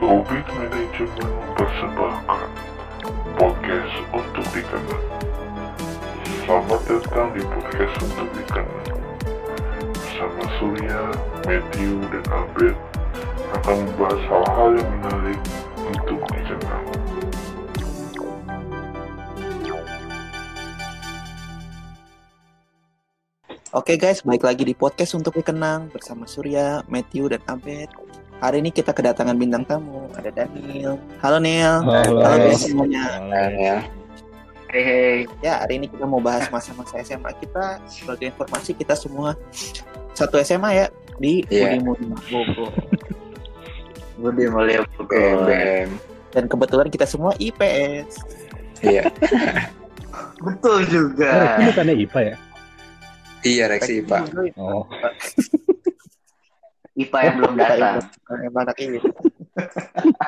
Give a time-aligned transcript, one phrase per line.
[0.00, 2.48] Covid Manajemen mempersembahkan
[3.38, 5.02] podcast untuk dikenal.
[6.42, 8.82] Selamat datang di podcast untuk dikenal.
[9.94, 11.00] Bersama Surya,
[11.46, 12.78] Matthew, dan Albert
[13.60, 15.40] akan membahas hal-hal yang menarik
[23.70, 27.86] Oke guys, balik lagi di podcast untuk dikenang bersama Surya, Matthew, dan Abed.
[28.42, 30.98] Hari ini kita kedatangan bintang tamu, ada Daniel.
[31.22, 31.78] Halo Neil.
[31.86, 32.18] Halo.
[32.18, 33.22] guys semuanya.
[33.54, 33.78] ya.
[34.74, 35.18] Hei, hei.
[35.38, 37.78] Ya, hari ini kita mau bahas masa-masa SMA kita.
[37.86, 39.38] Sebagai informasi kita semua
[40.18, 40.86] satu SMA ya
[41.22, 41.78] di Iya.
[41.78, 42.72] Budi Mulia Bogor.
[44.18, 45.46] Budi Mulia Bogor.
[46.34, 48.18] Dan kebetulan kita semua IPS.
[48.82, 49.06] Iya.
[50.46, 51.30] Betul juga.
[51.54, 52.36] Reksi bukannya IPA ya?
[53.40, 54.22] Iya, Reksi Pak.
[54.60, 54.84] Oh,
[57.00, 58.04] IPA yang belum datang.
[58.44, 58.98] Emang anak ini.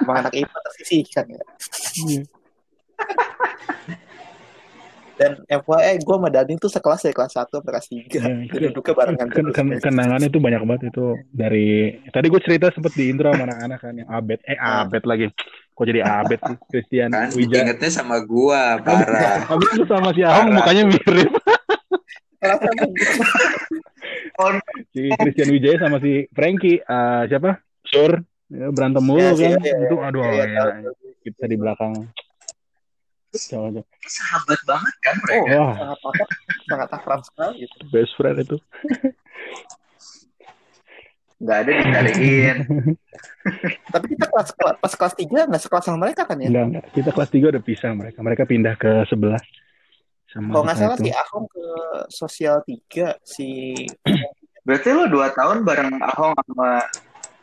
[0.00, 1.42] Emang anak IPA tersisihkan ya.
[5.12, 8.16] Dan FYI gue sama Daniel tuh sekelas dari kelas 1 sampai kelas 3.
[8.16, 12.72] ya, Jadi duduknya barengan ken- ken- kenangannya tuh banyak banget itu dari tadi gue cerita
[12.72, 15.28] sempet di intro sama anak-anak kan yang Abed eh Abed lagi
[15.72, 19.46] kok jadi Abed sih Christian Kan Wija ingetnya sama gua, parah.
[19.46, 21.30] Tuh sama si Ahong mukanya mirip
[24.34, 24.50] Oh,
[24.90, 29.74] si Christian Wijaya sama si Frankie eh, siapa Sur Ya, berantem mulu Ya, kan iya,
[29.80, 30.92] itu aduh iya, ya, tahu.
[31.22, 32.04] kita di belakang
[33.32, 33.82] Coba, coba.
[34.04, 35.52] sahabat banget kan Oh, mereka?
[35.56, 36.28] wah sangat akrab,
[36.68, 37.76] sangat akrab sekali gitu.
[37.88, 38.56] best friend itu
[41.38, 42.56] Nggak ada dicariin.
[43.92, 46.46] Tapi kita kelas kelas- pas kelas 3 nggak sekelas sama mereka kan ya?
[46.46, 49.40] enggak enggak kita kelas 3 udah pisah mereka mereka pindah ke sebelah
[50.32, 51.04] sama Kalau nggak salah itu.
[51.04, 51.64] si Ahong ke
[52.08, 53.48] sosial 3 si
[54.66, 56.70] Berarti lo dua tahun bareng Ahong sama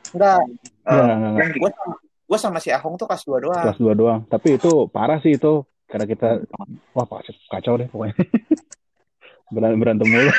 [0.10, 1.34] enggak, eh, Enggak, enggak, enggak.
[1.38, 1.50] yang
[2.26, 3.64] gue sama si Ahong tuh kelas 2 doang.
[3.64, 4.20] kelas 2 doang.
[4.26, 5.62] Tapi itu parah sih itu.
[5.86, 6.46] Karena kita
[6.94, 8.14] wah kacau, kacau deh pokoknya.
[9.54, 10.30] berantem berantem mulu.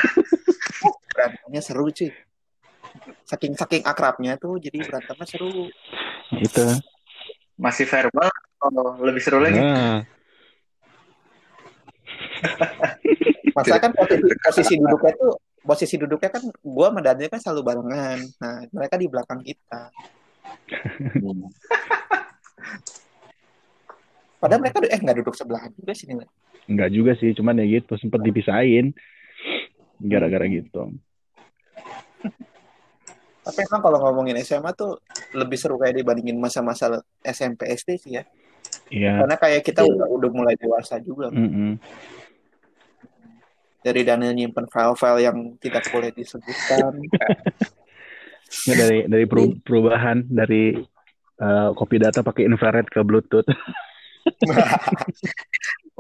[1.11, 2.11] Berantemnya seru cuy.
[3.23, 5.67] Saking saking akrabnya tuh jadi berantemnya seru.
[6.33, 6.65] itu.
[7.55, 8.31] masih verbal.
[8.63, 9.59] Oh, lebih seru lagi.
[9.59, 10.01] Nah,
[13.57, 18.19] Masa kan posisi, posisi duduknya tuh posisi duduknya kan gue sama Daniel kan selalu barengan.
[18.41, 19.83] Nah mereka di belakang kita.
[24.41, 26.17] Padahal mereka eh nggak duduk sebelahan juga sini.
[26.17, 26.27] Le.
[26.71, 28.95] enggak juga sih, cuman ya gitu sempet dipisahin
[29.99, 30.95] gara-gara gitu.
[33.41, 35.03] Tapi emang kalau ngomongin SMA tuh
[35.35, 38.25] lebih seru kayak dibandingin masa-masa SMP SD sih ya.
[38.87, 39.25] Iya.
[39.25, 41.35] Karena kayak kita udah, udah mulai dewasa juga.
[41.35, 41.81] Mm-mm.
[43.81, 46.95] Dari Daniel nyimpen file-file yang tidak boleh disebutkan.
[48.67, 50.75] Ya, dari dari peru- perubahan dari
[51.79, 53.47] copy data pakai infrared ke Bluetooth.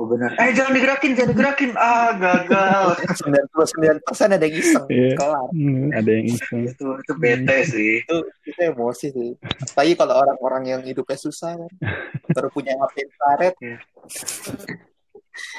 [0.00, 0.32] Oh benar.
[0.40, 1.70] Eh jangan digerakin, jangan digerakin.
[1.76, 3.04] Ah gagal.
[3.20, 4.86] 99% ada yang iseng.
[4.88, 5.12] Iya.
[5.12, 5.46] Kelar.
[5.52, 6.60] Hmm, ada yang iseng.
[6.72, 8.00] itu itu bete sih.
[8.08, 8.16] Itu,
[8.48, 9.30] itu emosi sih.
[9.44, 11.72] Apalagi kalau orang-orang yang hidupnya susah kan.
[12.32, 13.54] Baru punya HP infrared.
[13.60, 13.78] Iya.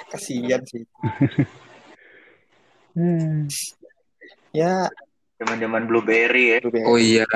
[0.09, 0.83] Kasian sih.
[2.91, 3.47] Hmm.
[4.51, 4.91] Ya,
[5.37, 6.57] Zaman-zaman Blueberry ya.
[6.61, 6.85] BBM.
[6.85, 7.25] Oh iya,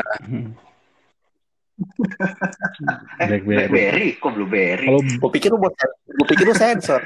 [3.20, 3.68] Blackberry.
[3.68, 4.86] Blackberry, kok Blueberry?
[4.88, 7.02] Kalau Gue pikir lu buat gue pikir lu sensor.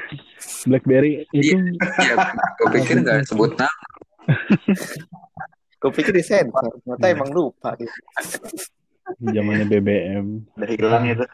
[0.62, 2.14] BlackBerry itu iya.
[2.54, 3.82] Gua pikir nggak sebut nama.
[5.80, 6.70] Gue pikir di sensor.
[6.76, 7.14] Ternyata Iya.
[7.16, 7.90] emang lupa gitu.
[9.18, 10.26] zamannya BBM.
[10.54, 11.26] Udah hilang itu.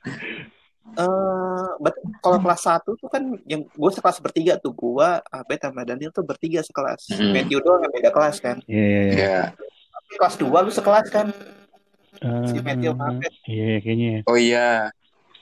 [0.97, 5.83] Eh, berarti kalau kelas 1 tuh kan yang gue sekelas bertiga tuh gua, Abed sama
[5.83, 7.11] Daniel tuh bertiga sekelas.
[7.11, 7.35] Hmm.
[7.35, 8.63] Matthew doang yang beda kelas kan.
[8.65, 9.13] Iya, iya, iya.
[9.13, 9.39] Iya.
[9.93, 11.27] Tapi kelas 2 lu sekelas kan.
[12.49, 13.33] Si Eh, Matthew sama Abed.
[13.45, 14.13] Iya, kayaknya.
[14.25, 14.69] Oh iya.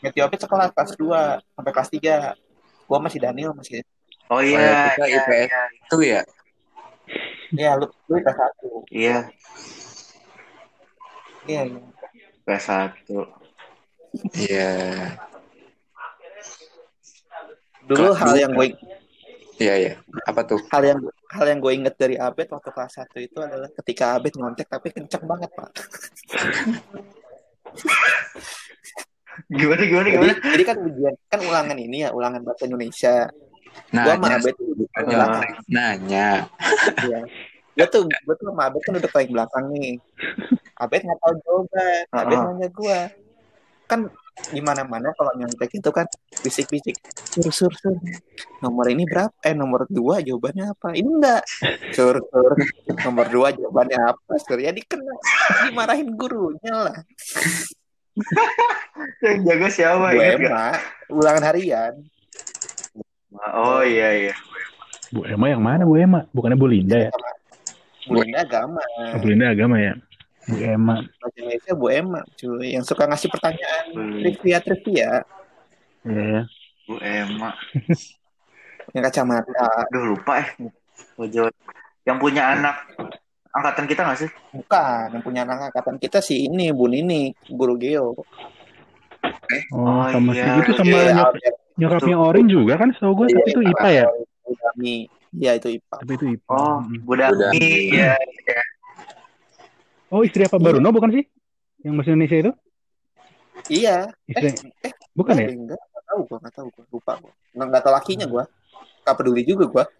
[0.02, 1.20] Matthew Abed sekelas kelas 2
[1.54, 2.16] sampai kelas 3.
[2.90, 3.84] Gua masih Daniel masih.
[4.32, 5.62] Oh iya, kita iya, IPS iya.
[5.84, 6.20] itu ya.
[7.54, 8.82] Ya lu lu kelas 1.
[8.90, 9.16] Iya,
[11.44, 11.80] Iya, iya.
[12.48, 13.20] kelas satu.
[14.32, 14.72] Iya.
[17.84, 18.68] Dulu Kelas hal yang gue
[19.54, 19.92] Iya, iya.
[20.26, 20.58] Apa tuh?
[20.74, 20.98] hal yang
[21.30, 24.90] hal yang gue inget dari Abed waktu kelas 1 itu adalah ketika Abed ngontek tapi
[24.90, 25.70] kenceng banget, Pak.
[29.46, 30.34] Gimana gimana Jadi, gimana?
[30.42, 33.14] jadi kan ujian kan ulangan ini ya, ulangan bahasa Indonesia.
[33.90, 35.42] Nah, Gua sama Abed Nanya, belakang.
[35.66, 36.28] nanya.
[37.02, 37.20] Iya.
[37.74, 39.90] Gue tuh, gue tuh sama Abed kan duduk paling belakang nih.
[40.78, 42.02] Abed nggak tahu jawaban.
[42.10, 42.98] Abed nanya gue.
[43.86, 44.00] Kan
[44.50, 46.06] di mana-mana kalau nyontek itu kan
[46.42, 46.98] bisik-bisik
[47.30, 47.94] sur sur sur.
[48.60, 49.30] Nomor ini berapa?
[49.46, 50.94] Eh nomor dua jawabannya apa?
[50.94, 51.42] Ini enggak.
[51.94, 52.52] Sur sur.
[53.06, 54.32] Nomor dua jawabannya apa?
[54.42, 55.14] Sur ya dikena.
[55.70, 56.96] Dimarahin gurunya lah.
[59.24, 60.34] Yang jaga siapa nggak?
[60.38, 60.66] Emma
[61.10, 61.94] ulangan harian.
[63.54, 64.34] Oh iya iya.
[65.10, 66.26] Bu Emma yang mana Bu Emma?
[66.30, 67.10] Bukannya Bu Linda ya?
[68.06, 68.82] Bu Linda agama.
[69.14, 69.94] Oh, Bu Linda agama ya?
[70.46, 70.94] Bu Emma.
[71.00, 74.20] bahasa Indonesia Bu Emma cuy yang suka ngasih pertanyaan Hmm.
[74.20, 75.10] trivia trivia
[76.02, 76.42] Iya ya.
[76.84, 77.50] Bu Emma.
[78.90, 80.48] yang kacamata Aduh lupa eh.
[81.24, 81.48] Jawa.
[82.04, 82.76] Yang punya anak
[83.50, 84.30] angkatan kita nggak sih?
[84.52, 88.12] bukan yang punya anak angkatan kita sih ini Bu Nini guru geo
[89.72, 90.56] Oh, Oh, sama iya.
[90.56, 91.36] si itu sama Iya, nyok-
[91.76, 94.06] nyokapnya Orin juga kan setahu gue tapi itu IPA ya?
[94.42, 94.94] Budami.
[95.32, 95.96] Iya itu IPA.
[95.98, 96.52] Tapi itu IPA.
[96.52, 96.78] Oh.
[97.02, 97.32] Budami.
[97.34, 97.68] Budami.
[97.90, 98.12] Iya.
[100.14, 101.24] Oh, istri apa Baruno bukan sih?
[101.82, 102.52] Yang bahasa Indonesia itu?
[103.66, 103.96] Iya.
[104.30, 104.46] Istri
[104.86, 105.48] eh, bukan ya?
[105.50, 107.32] Enggak, enggak tahu gua, enggak tahu gua, lupa gua.
[107.50, 108.44] Enggak, enggak tahu lakinya gua.
[109.02, 109.84] Enggak peduli juga gua.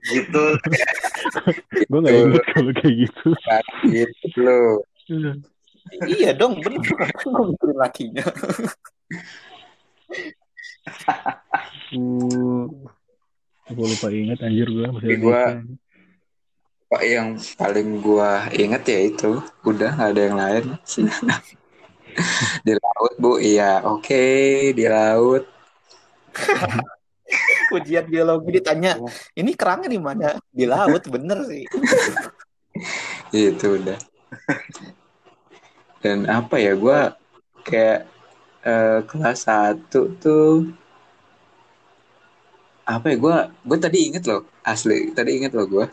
[0.00, 0.44] Gitu.
[1.92, 3.28] Gue nggak ingat kalau kayak gitu.
[3.84, 4.80] Gitu loh.
[6.08, 8.24] iya dong, bener gua mikirin lakinya.
[11.92, 12.64] Uh,
[13.70, 15.89] gue lupa ingat anjir gue bahasa Tapi gua- Indonesia.
[16.90, 20.64] Pak yang paling gua inget ya itu, udah nggak ada yang lain.
[22.66, 24.26] di laut bu, iya oke
[24.74, 25.46] di laut.
[27.78, 28.98] Ujian biologi ditanya,
[29.38, 30.34] ini kerangnya di mana?
[30.50, 31.62] Di laut, bener sih.
[33.54, 33.98] Itu udah.
[36.02, 37.14] Dan apa ya, gua
[37.62, 38.10] kayak
[38.66, 40.74] eh, kelas 1 tuh
[42.82, 45.86] apa ya gua gue tadi inget loh asli tadi inget loh gua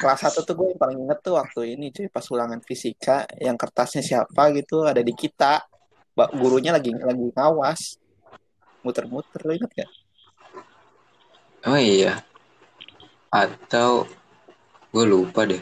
[0.00, 3.60] Kelas 1 tuh gue yang paling inget tuh waktu ini cuy, pas ulangan fisika, yang
[3.60, 5.60] kertasnya siapa gitu, ada di kita.
[6.16, 8.00] Gurunya lagi lagi ngawas.
[8.80, 9.90] Muter-muter, lo inget gak?
[11.68, 12.24] oh iya.
[13.28, 14.08] Atau
[14.88, 15.60] gue lupa deh.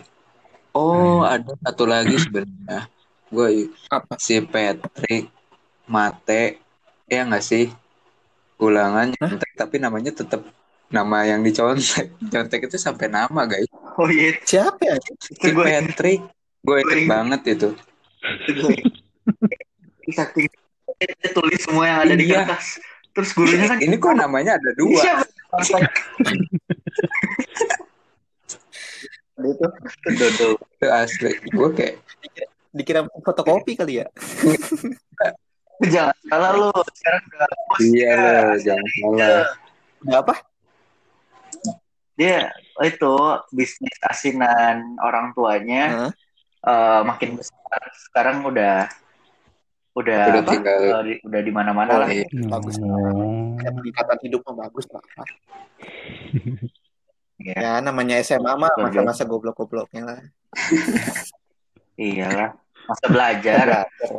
[0.79, 2.87] Oh ada satu lagi sebenarnya.
[3.29, 4.15] Gue Apa?
[4.23, 5.27] si Patrick
[5.91, 6.63] Mate.
[7.11, 7.67] Ya nggak sih?
[8.63, 10.47] Ulangan nyontek tapi namanya tetap
[10.89, 12.15] nama yang dicontek.
[12.33, 13.69] Contek itu sampai nama guys
[13.99, 14.39] Oh iya.
[14.41, 14.95] Siapa ya?
[14.97, 16.23] Itu gue Patrick
[16.59, 17.69] gue inget Gue- banget itu
[20.09, 20.49] saking
[21.31, 22.49] tulis semua yang ada di Iya.
[22.49, 22.81] kertas.
[23.13, 25.27] Terus gurunya kan ini kok namanya ada Ini dua siapa?
[29.39, 29.67] Itu
[30.07, 30.49] Itu Dodo.
[30.59, 31.95] itu asli gue kayak
[32.71, 34.07] dikira fotokopi kali ya?
[35.81, 36.69] Jangan salah lu.
[36.91, 37.49] Sekarang udah
[37.87, 38.43] iya ya.
[38.65, 39.47] jangan salah
[40.03, 40.35] Nggak apa?
[42.19, 42.51] Dia
[42.83, 43.15] itu
[43.49, 46.13] bisnis asinan orang tuanya Hah?
[46.67, 47.81] eh, makin besar.
[48.05, 48.91] Sekarang udah
[49.95, 50.51] udah, Udah apa?
[50.53, 52.09] tinggal- Eh, di- udah di mana-mana Oh, lah.
[52.09, 52.27] iya.
[52.45, 52.75] Bagus.
[52.79, 53.55] Oh.
[53.57, 55.03] Kayak peningkatan hidup mah bagus lah.
[57.39, 57.55] Iya.
[57.55, 60.19] Ya namanya SMA mah masa-masa goblok-gobloknya lah.
[61.95, 62.51] Iyalah.
[62.85, 63.65] Masa belajar.
[63.65, 64.11] Belajar.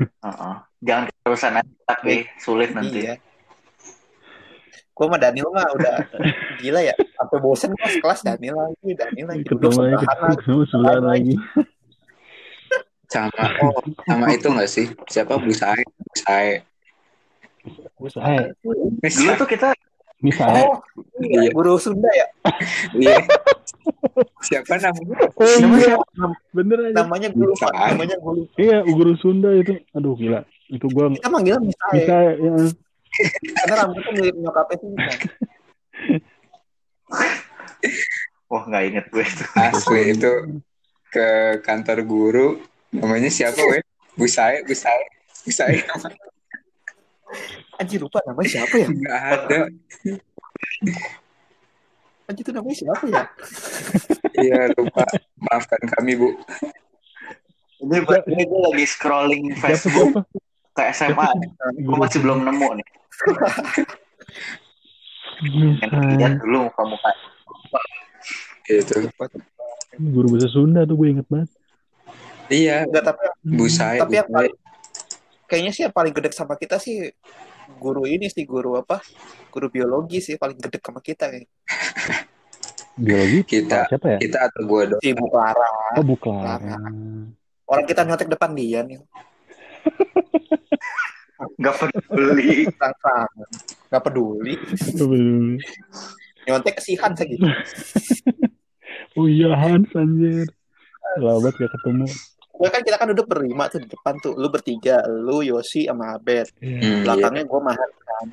[0.00, 0.54] Heeh.
[0.80, 3.04] Jangan keterusan aja tapi sulit nanti.
[3.04, 3.14] Iya.
[5.00, 5.96] Gua sama Daniel mah udah
[6.60, 6.92] gila ya.
[7.16, 9.42] Sampai bosen gua sekelas Daniel lagi, Daniel lagi.
[9.48, 10.04] Ketemu lagi,
[10.36, 11.34] ketemu sebelah lagi.
[13.08, 13.74] sama oh
[14.06, 16.62] sama itu nggak sih siapa Bu Sae Bu Sae
[19.00, 19.72] Eh, Dulu tuh kita
[20.20, 20.68] misalnya.
[20.68, 20.78] Oh,
[21.20, 21.48] iya.
[21.48, 21.50] Iya.
[21.56, 22.26] guru Sunda ya.
[22.92, 23.18] Iya.
[24.44, 25.96] siapa namanya Oh Namanya, iya,
[26.52, 26.94] bener aja.
[27.02, 28.42] namanya guru namanya guru.
[28.56, 29.80] Iya, guru Sunda itu.
[29.96, 30.44] Aduh gila.
[30.70, 32.32] Itu gua Kita manggilnya misalnya bisa ya.
[33.60, 35.18] Karena rambutnya mirip nyokapnya sih kan.
[38.50, 39.44] wah nggak inget gue itu.
[39.58, 40.32] asli itu
[41.10, 42.48] ke kantor guru
[42.94, 43.82] namanya siapa weh
[44.14, 45.04] Bu Sae Bu Sae
[45.46, 45.82] Bu Sae
[47.78, 48.88] Anjir lupa namanya siapa ya?
[48.90, 49.60] nggak ada
[52.30, 53.22] Anjir itu namanya siapa ya?
[54.38, 55.02] iya lupa
[55.38, 56.30] maafkan kami Bu
[57.80, 60.49] Ini gue lagi scrolling Siapa Facebook siapa?
[60.80, 61.28] Ke SMA.
[61.76, 62.86] Gue masih belum nemu nih.
[65.40, 67.10] Yang lihat dulu muka-muka.
[68.70, 68.94] itu
[69.98, 71.50] Guru bahasa Sunda tuh gue inget banget.
[72.48, 74.56] iya Enggak tapi Bu Sae Tapi yang paling-
[75.44, 77.10] kayaknya sih yang paling gede sama kita sih
[77.78, 79.02] guru ini sih guru apa?
[79.50, 81.46] Guru biologi sih paling gede sama kita nih.
[82.94, 83.42] Biologi.
[83.42, 84.18] kita Siapa ya?
[84.22, 85.68] kita atau gua dong Si Bu Clara.
[85.98, 86.76] Oh, Bu Clara.
[87.66, 88.98] Orang kita nyontek depan dia nih.
[91.60, 92.68] Gak peduli.
[92.76, 92.94] Sang
[93.88, 94.54] Gak peduli.
[96.44, 97.44] Nyontek ke si Hans gitu.
[99.18, 100.46] Oh iya Hans anjir.
[101.18, 102.06] Lama banget gak ketemu.
[102.60, 106.12] gue kan kita kan duduk berlima tuh di depan tuh lu bertiga lu Yosi sama
[106.14, 106.76] Abed Iya.
[106.76, 106.96] Hmm, iya.
[107.02, 108.26] belakangnya gue Mahan kan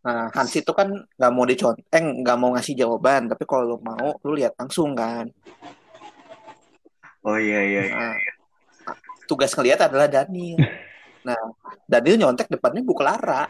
[0.00, 3.76] nah Hans itu kan nggak mau dicontek eh nggak mau ngasih jawaban tapi kalau lu
[3.84, 5.28] mau lu lihat langsung kan
[7.20, 7.82] Oh iya iya.
[7.92, 8.32] iya.
[9.30, 10.58] Tugas ngelihat adalah Daniel
[11.26, 11.38] nah
[11.86, 13.46] Daniel nyontek depannya Bu Clara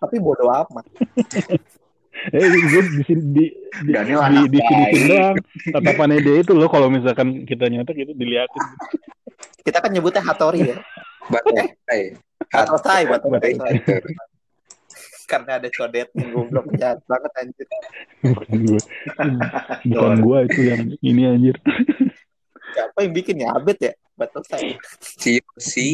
[0.00, 0.86] tapi bodo amat
[2.28, 3.44] Eh, gue di sini di
[3.80, 5.36] di, Daniel di, di sini doang.
[5.72, 8.60] Tatapannya dia itu loh kalau misalkan kita nyetek itu diliatin.
[9.64, 10.76] kita kan nyebutnya Hatori ya
[11.32, 12.02] Butterfly.
[12.52, 13.72] Hatosai Hatosai Butterfly.
[15.30, 17.66] karena ada codet goblok jahat banget anjir
[18.20, 18.80] Bukan gue.
[19.86, 21.56] Bukan gue itu yang ini anjir.
[22.70, 25.88] siapa yang bikin ya Abed ya Hatosai Si Yosi.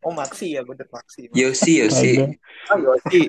[0.00, 2.12] oh Maxi ya bener Maxi Yosi, Yosi.
[2.68, 3.22] Oh Yosi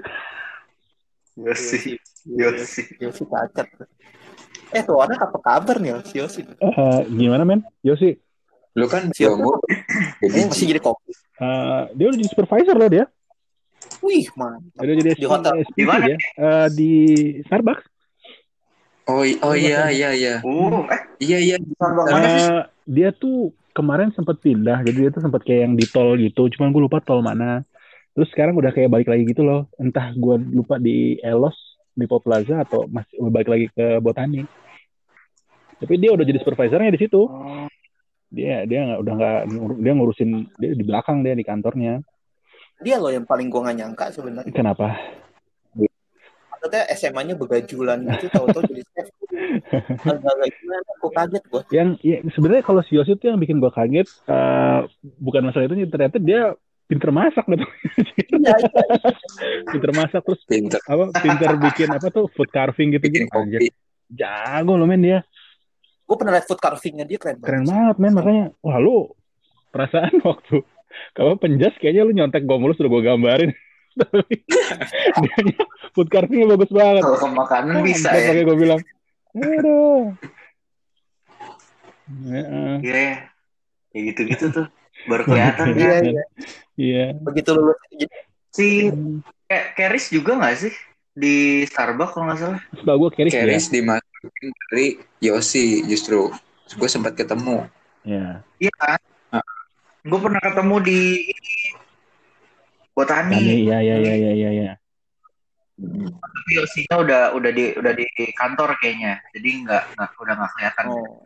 [1.36, 1.96] Yosi.
[2.27, 2.84] Yosi.
[3.00, 3.68] Yosi cacat
[4.70, 7.65] eh tuh anak apa kabar nih Yosi Yosi Eh, gimana men?
[7.82, 8.13] Yosi,
[8.77, 9.58] Lu kan jomblo.
[10.22, 11.10] eh, masih jadi koki
[11.41, 13.06] eh, dia udah jadi supervisor loh dia.
[14.00, 15.53] wih mantap Dia udah jadi Di hotel.
[15.74, 16.06] Di mana?
[16.06, 16.18] dia.
[16.38, 16.91] Eh, di
[17.44, 17.84] Starbucks.
[19.10, 20.36] Oh, oh iya, iya, iya.
[20.46, 21.56] Uh, eh, Iya, iya.
[21.58, 22.46] Starbucks mana sih?
[22.46, 26.46] Eh, dia tuh kemarin sempat pindah, jadi dia tuh sempat kayak yang di tol gitu,
[26.54, 27.66] cuman gue lupa tol mana.
[28.13, 31.56] Terus sekarang udah kayak balik lagi gitu loh, entah gue lupa di Elos,
[31.96, 34.46] di Pop Plaza atau masih balik lagi ke Botani.
[35.80, 37.22] Tapi dia udah jadi supervisornya di situ.
[38.30, 39.39] Dia dia nggak udah nggak
[39.80, 42.04] dia ngurusin dia di belakang dia di kantornya.
[42.80, 44.96] dia loh yang paling gua gak nyangka sebenarnya Kenapa?
[46.60, 49.08] Maksudnya SMA-nya begajulan gitu tahu-tahu jadi chef.
[50.04, 50.88] Agak-agak gimana?
[51.00, 51.62] Aku kaget gua.
[51.72, 54.80] Yang ya, sebenarnya kalau si Yosi tuh yang bikin gue kaget eh,
[55.24, 56.51] bukan masalah itu ternyata dia
[56.92, 57.63] pinter masak gitu.
[58.36, 58.84] iya iya.
[59.72, 60.82] Pinter masak terus Pinter.
[60.84, 63.72] apa pinter bikin apa tuh food carving gitu Bikin gitu.
[64.12, 65.20] jago loh men dia.
[66.04, 67.72] Gua pernah lihat food carvingnya dia keren keren banget.
[67.72, 68.46] banget men makanya.
[68.60, 69.16] Wah lu
[69.72, 70.60] perasaan waktu
[71.16, 73.51] kalau penjas kayaknya lu nyontek gue mulus udah gue gambarin
[73.96, 75.58] tapi dia
[75.93, 78.22] food carvingnya bagus banget Kalau ke makanan bisa Mantap, ya.
[78.22, 78.81] makanya gue bilang
[79.34, 80.03] aduh
[82.10, 82.41] Ya,
[82.81, 83.15] Iya ya.
[83.89, 84.65] Kayak gitu-gitu tuh.
[85.05, 86.03] Baru kelihatan iya kan.
[86.03, 86.24] iya
[86.75, 88.05] iya begitu lulus jadi
[88.50, 88.67] Si
[89.46, 90.74] Ke- Keris juga nggak sih?
[91.13, 92.62] Di Starbucks kalau nggak salah.
[92.75, 94.88] Sebab gue Keris ya Keris dimasukin dari
[95.19, 96.34] Yosi justru.
[96.74, 97.65] Gue sempat ketemu.
[98.01, 99.00] ya Iya kan?
[100.01, 101.01] Gue pernah ketemu di.
[103.00, 103.32] Botani.
[103.32, 104.72] Tani ya ya ya ya ya
[106.20, 108.03] Tapi Yosinya udah udah di udah di
[108.36, 109.24] kantor kayaknya.
[109.32, 110.86] Jadi nggak nggak udah nggak kelihatan.
[110.91, 111.24] oh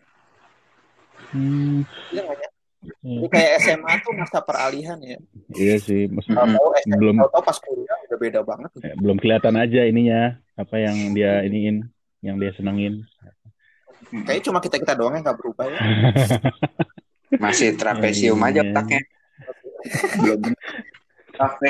[1.34, 1.82] hmm,
[2.13, 2.50] iya nggak ya
[3.01, 3.18] iya.
[3.18, 5.18] Jadi kayak SMA tuh masa peralihan ya
[5.50, 6.53] iya sih maksud- Mm-mm.
[6.53, 7.15] tahu SMA Belum.
[7.25, 10.22] tahu pas kuliah udah beda banget ya, belum kelihatan aja ininya
[10.53, 11.89] apa yang dia iniin
[12.22, 13.01] yang dia senengin
[14.27, 15.80] kayaknya cuma kita kita doang yang nggak berubah ya
[17.42, 18.48] Masih trapesium Iya.
[18.53, 19.01] aja otaknya.
[20.22, 20.42] Belum.
[21.34, 21.70] Kafe.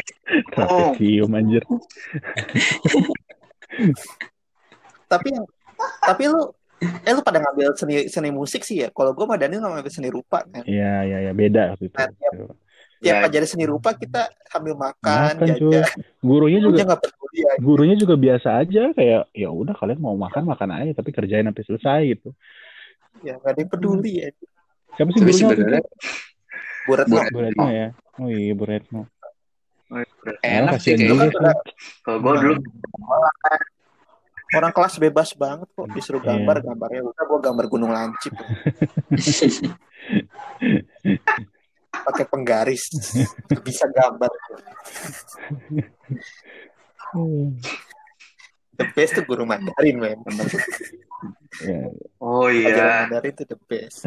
[0.52, 1.64] trapesium anjir
[5.08, 5.46] tapi yang
[6.04, 6.42] tapi lu
[6.84, 9.94] eh lu pada ngambil seni seni musik sih ya kalau gue sama Daniel nggak ngambil
[9.94, 11.96] seni rupa kan Iya, iya, iya, beda waktu itu.
[11.96, 12.36] Nah, tiap-
[13.00, 13.20] tiap Ya.
[13.24, 15.76] pelajaran seni rupa kita sambil makan, Makan, cuy.
[15.76, 20.16] jajan Gurunya juga nggak peduli ya gurunya juga biasa aja kayak ya udah kalian mau
[20.16, 22.30] makan makan aja tapi kerjain sampai selesai gitu.
[23.24, 24.28] ya nggak ada yang peduli ya
[24.94, 25.82] Siapa sih gurunya?
[26.86, 27.88] Bu Retno Bu Retno ya.
[28.22, 29.02] Oh iya Bu Retno.
[30.40, 31.30] Enak sih kayaknya.
[31.30, 31.52] juga.
[32.02, 32.54] Kalau gue dulu
[34.54, 36.30] orang kelas bebas banget kok disuruh Iya.
[36.30, 38.30] gambar gambarnya udah gua gambar gunung lancip
[42.06, 42.86] pakai penggaris
[43.60, 44.30] bisa gambar
[47.10, 47.54] Hmm.
[48.74, 50.34] the best tuh guru Mandarin memang
[51.62, 51.86] Ya,
[52.18, 53.06] Oh iya.
[53.06, 54.06] Mandarin tuh the best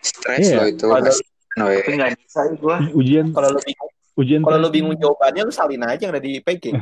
[0.00, 0.56] Stres Iya.
[0.56, 0.84] loh itu.
[0.88, 1.78] We.
[1.78, 2.76] Tapi nggak bisa gue.
[2.92, 6.64] ujian kalau bingung ujian kalau lu bingung jawabannya lu salin aja yang ada di PG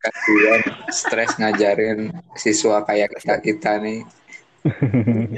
[0.00, 0.60] Kasihan.
[0.88, 4.00] Stres ngajarin siswa kayak kita kita nih.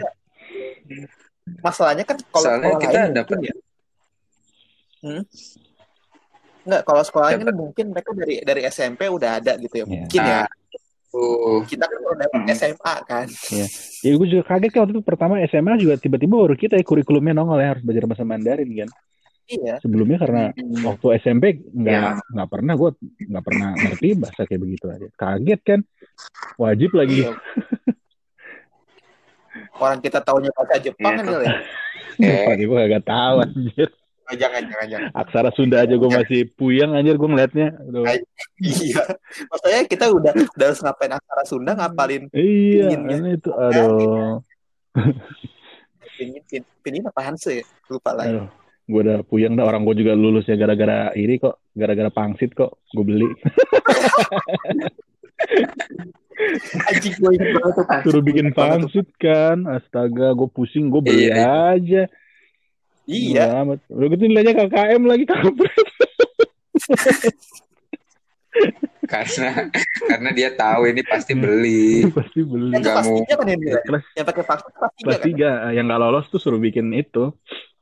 [1.58, 3.54] masalahnya kan kalau Soalnya sekolah kita lain dapat mungkin ya
[5.02, 5.22] hmm?
[6.62, 9.90] Enggak, kalau sekolah lain kan mungkin mereka dari dari SMP udah ada gitu ya Iya.
[9.90, 10.46] mungkin ya Nah,
[11.12, 11.60] tuh.
[11.68, 12.54] kita kan udah dapat Hmm.
[12.54, 13.26] SMA kan
[14.00, 17.34] Ya gue juga kaget kan waktu itu pertama SMA juga tiba-tiba baru kita ya kurikulumnya
[17.34, 18.88] nongol ya harus belajar bahasa Mandarin kan.
[19.52, 20.82] Iya Sebelumnya karena Hmm.
[20.84, 22.16] waktu SMP nggak Ya.
[22.32, 22.90] nggak pernah gue
[23.22, 25.06] nggak pernah ngerti bahasa kayak begitu aja.
[25.12, 25.80] Kaget kan.
[26.56, 27.22] Wajib lagi.
[27.22, 27.32] Iya.
[29.74, 31.40] orang kita taunya bahasa Jepang Iya, kan tuh.
[31.42, 31.52] ya
[32.48, 33.88] Pagi gue kagak tahu anjir.
[34.22, 37.74] Ah, jangan jangan jangan Aksara Sunda aja gue masih puyeng anjir gue ngeliatnya.
[37.82, 38.06] Aduh.
[38.56, 39.02] Iya
[39.44, 44.40] maksudnya kita udah udah harus ngapain aksara Sunda ngapalin Iya, ini itu aduh.
[46.12, 47.66] Pinin, pin, pinin apa Hanse ya?
[47.88, 48.36] Lupa lagi.
[48.36, 48.46] Aduh,
[48.82, 52.82] gue udah puyeng dah orang gue juga lulus ya gara-gara ini kok, gara-gara pangsit kok,
[52.90, 53.28] gue beli.
[58.02, 61.76] Suruh bikin pangsit kan, astaga, gue pusing, gue beli Iya.
[61.76, 62.02] aja.
[63.04, 63.44] Iya.
[63.62, 63.78] Amat.
[63.88, 65.72] Udah gitu nilainya KKM lagi kampret.
[69.02, 69.66] karena
[70.06, 72.06] karena dia tahu ini pasti beli.
[72.08, 72.78] Pasti beli.
[72.78, 75.24] Kelas tiga kan yang Ya, kelas Yang pakai vaksin kelas tiga kelas kan?
[75.26, 77.32] tiga yang nggak lolos tuh suruh bikin itu.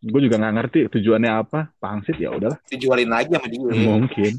[0.00, 1.68] Gue juga nggak ngerti tujuannya apa.
[1.76, 3.60] Pangsit ya udahlah, Dijualin lagi sama dia.
[3.60, 4.32] mungkin.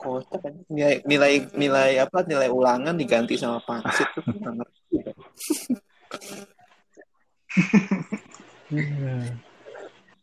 [0.00, 0.54] Kocak kan.
[0.68, 4.96] Nilai, nilai nilai apa nilai ulangan diganti sama pangsit tuh nggak ngerti.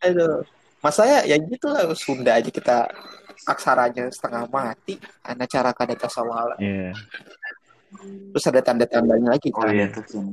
[0.01, 0.41] Aduh.
[0.81, 2.89] Masanya ya gitu lah Sunda aja kita
[3.45, 4.97] aksaranya setengah mati.
[5.21, 6.57] Ana cara kada tasawala.
[6.57, 6.89] Iya.
[8.33, 9.77] Terus ada tanda-tandanya lagi Oh kan.
[9.77, 9.87] iya.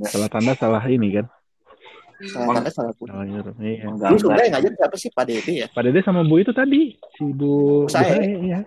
[0.08, 1.28] Salah tanda salah ini kan.
[2.18, 2.92] Salah tanda salah.
[2.98, 3.54] Salah huruf.
[3.62, 3.82] Iya.
[3.86, 4.42] Dulu Sunda Menggambar.
[4.42, 5.66] yang ngajar siapa sih Pak Dede ya?
[5.70, 7.52] Pak Dede sama Bu itu tadi si Bu Bu.
[7.86, 8.58] Bu Sae, iya.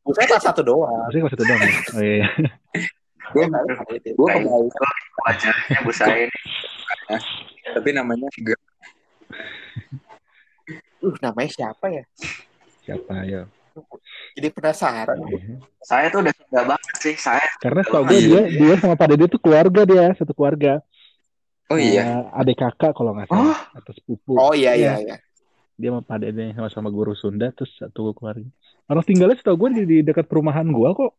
[0.00, 0.88] Bu saya kelas satu doang.
[1.04, 1.60] Maksudnya kelas satu doang.
[1.60, 1.68] ya?
[1.68, 2.16] Oh iya.
[2.16, 2.28] iya.
[3.28, 4.10] Gue Pak Dede.
[4.16, 4.28] gue
[5.18, 6.40] Wajahnya Bu saya ini.
[7.68, 8.60] tapi namanya enggak.
[10.98, 12.04] Uh, namanya siapa ya?
[12.82, 13.44] Siapa ya?
[14.34, 15.18] Jadi penasaran.
[15.28, 15.60] Iya.
[15.84, 17.14] Saya tuh udah Sunda banget sih.
[17.20, 18.24] Saya Karena setahu gue Iya.
[18.24, 20.80] dia dia sama Pak Dede tuh keluarga dia, satu keluarga.
[21.68, 22.24] Oh iya.
[22.24, 24.40] Eh, adik kakak kalau nggak salah atau sepupu.
[24.40, 25.16] Oh iya iya iya.
[25.78, 28.48] Dia sama Dede sama-sama guru Sunda terus satu keluarga.
[28.88, 31.12] Orang tinggalnya setahu gue di, di dekat perumahan gua kok.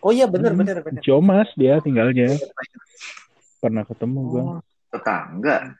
[0.00, 0.60] Oh iya benar Hmm.
[0.64, 1.00] benar benar.
[1.04, 2.32] Ciomas dia tinggalnya.
[3.60, 4.40] Pernah ketemu gua.
[4.40, 5.76] oh, tetangga.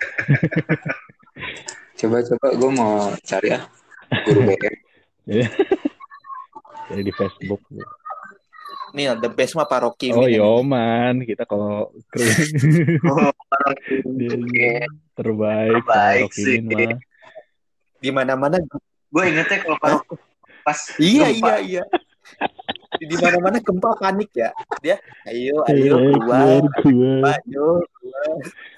[2.00, 3.62] Coba-coba gue mau cari ah
[4.24, 4.74] guru BM.
[6.90, 7.60] Jadi di Facebook.
[8.90, 10.10] Nih the best mah Pak Rocky.
[10.10, 10.26] Oh.
[10.26, 11.90] Yoman, kita kalau
[13.10, 13.30] Oh,
[15.14, 15.82] terbaik.
[15.84, 16.58] Terbaik sih.
[16.62, 16.98] Mah.
[18.00, 18.58] Di mana-mana.
[19.10, 19.98] gue ingetnya kalau pas
[20.62, 21.82] pas Iya gempa, iya iya.
[22.94, 24.54] Di mana-mana gempa panik ya.
[24.78, 26.62] Dia ayo ayo Eh, keluar.
[26.78, 27.34] keluar.
[27.42, 27.66] Ayo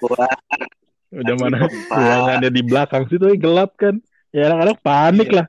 [0.01, 0.29] keluar.
[1.13, 4.01] Udah mana ruangannya di belakang situ eh, gelap kan.
[4.33, 5.37] Ya anak-anak panik Iya.
[5.39, 5.47] lah.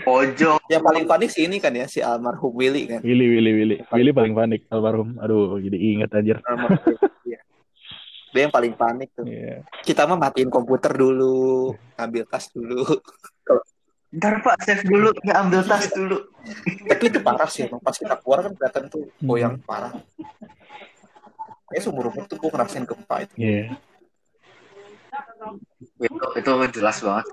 [0.00, 0.60] pojok.
[0.66, 3.00] Yang paling panik sih ini kan ya si almarhum Willy kan.
[3.00, 3.76] Willy, Willy, Willy.
[3.88, 5.20] Willy paling panik almarhum.
[5.20, 6.40] Aduh, jadi inget anjir.
[6.42, 7.40] Almarhum Willy, iya.
[8.28, 9.24] Dia yang paling panik tuh.
[9.24, 9.64] Iya.
[9.80, 12.84] Kita mah matiin komputer dulu, ambil tas dulu.
[14.08, 16.16] Ntar Pak, save dulu, ya ambil tas dulu.
[16.88, 19.28] Tapi itu parah sih emang pas kita keluar kan kelihatan tuh Hmm.
[19.28, 19.92] goyang parah.
[21.68, 23.34] Kayak seumur umur tuh gue ngerasain gempa itu.
[23.36, 23.76] Iya.
[26.00, 27.26] Itu, itu jelas banget.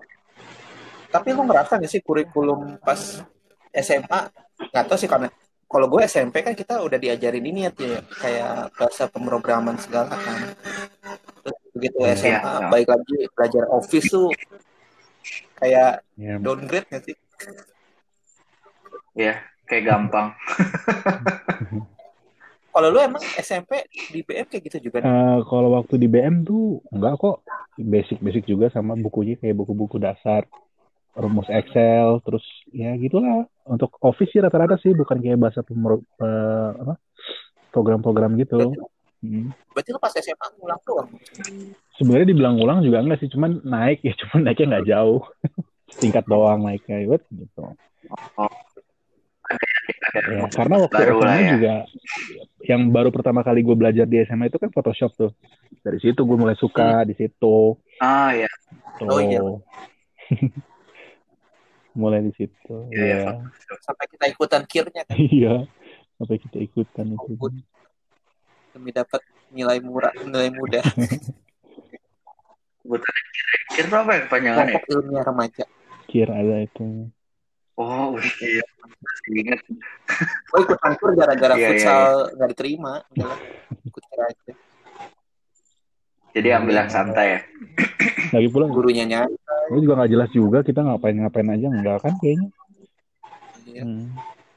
[1.15, 3.23] Tapi lu ngerasa gak sih kurikulum pas
[3.71, 4.19] SMA?
[4.75, 5.31] Nggak tahu sih karena
[5.65, 10.51] kalau gue SMP kan kita udah diajarin ini ya Tia, kayak bahasa pemrograman segala kan.
[11.39, 11.97] Terus begitu.
[12.19, 12.67] SMA Iya.
[12.67, 14.27] baik lagi belajar Office tuh
[15.55, 16.35] kayak Iya.
[16.43, 17.15] downgrade gak sih?
[19.15, 19.39] Ya,
[19.71, 20.35] kayak gampang.
[22.75, 24.99] Kalau lu emang SMP di BM kayak gitu juga?
[24.99, 27.39] Eh, kalau waktu di BM tuh enggak kok
[27.79, 30.43] basic-basic juga sama bukunya kayak buku-buku dasar
[31.15, 36.95] rumus Excel terus ya gitulah untuk Office sih rata-rata sih bukan kayak bahasa apa
[37.69, 38.75] program-program gitu
[39.25, 39.49] Hmm.
[39.73, 41.09] Berarti lu pas SMA ngulang doang.
[41.97, 45.25] sebenarnya dibilang ulang juga enggak sih cuman naik ya cuman naiknya nggak jauh
[45.97, 47.73] tingkat doang naiknya ya gitu
[48.37, 48.53] Oh.
[50.13, 51.49] ya, karena waktu Baru SMA ya.
[51.53, 51.73] juga
[52.63, 55.31] yang baru pertama kali gue belajar di SMA itu kan Photoshop tuh
[55.81, 58.49] dari situ gue mulai suka di situ Ah ya,
[58.97, 59.07] Tuh.
[59.07, 59.41] Oh, iya.
[61.95, 63.31] mulai di situ Iya, iya
[63.81, 65.65] Sampai kita ikutan kirnya kan iya
[66.15, 67.33] sampai kita ikutan itu
[68.75, 69.23] demi dapat
[69.55, 70.83] nilai murah, nilai mudah.
[73.75, 74.63] kira berapa ya kepanjangan ya?
[74.67, 75.65] Kelompok ilmiah remaja.
[76.05, 77.09] kir ada itu
[77.75, 78.63] Oh, iya.
[79.03, 79.59] Masih ingat.
[80.55, 83.03] Oh ikut angkur gara-gara Iya, iya, futsal nggak diterima.
[83.11, 83.35] Udah
[83.83, 84.53] ikut kira aja.
[86.35, 87.39] Jadi ambil yang santai ya.
[88.29, 89.39] lagi pula Gurunya nyanyi.
[89.65, 92.49] ini juga nggak jelas juga kita ngapain ngapain aja enggak kan kayaknya
[93.65, 93.81] Iya.
[93.81, 94.13] Hmm.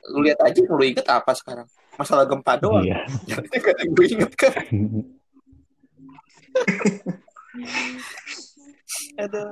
[0.08, 1.64] Lu lihat aja lu inget apa sekarang?
[1.94, 2.82] Masalah gempa doang.
[2.82, 4.52] iya Jangan gak ada yang gue inget kan.
[9.18, 9.50] Aduh.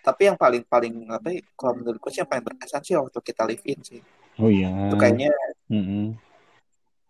[0.00, 3.18] Tapi yang paling paling apa ya, kalau menurut gue sih yang paling berkesan sih waktu
[3.20, 4.00] kita live in sih.
[4.36, 5.30] oh iya Itu kayaknya
[5.66, 6.14] Mm-mm.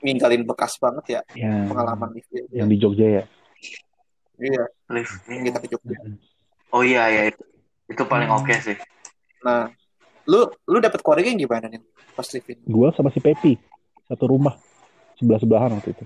[0.07, 2.47] Ninggalin bekas banget ya ya pengalaman in.
[2.55, 3.25] yang di Jogja ya
[4.37, 5.17] Iya, Live.
[5.27, 5.97] yang kita ke Jogja.
[6.69, 7.41] Oh iya ya itu.
[7.89, 8.77] Itu paling oke sih.
[9.41, 9.73] Nah,
[10.27, 11.81] lu lu dapat keluarga yang gimana nih
[12.13, 12.59] pas live in?
[12.67, 13.57] gua sama si Pepi
[14.05, 14.59] satu rumah
[15.15, 16.05] sebelah sebelahan waktu itu